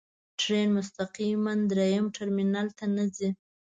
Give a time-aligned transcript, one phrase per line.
[0.39, 3.29] ټرین مستقیماً درېیم ټرمینل ته نه ځي.